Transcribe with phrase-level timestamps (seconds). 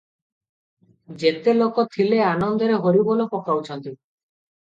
[1.23, 3.93] ଯେତେ ଲୋକ ଥିଲେ, ଆନନ୍ଦରେ ହରିବୋଲ ପକାଉଛନ୍ତି।